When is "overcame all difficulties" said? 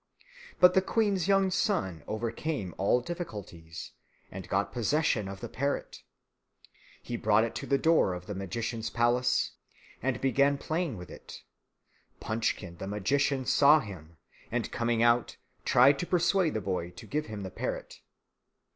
2.07-3.91